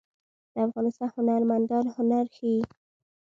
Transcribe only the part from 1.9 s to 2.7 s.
هنر ښيي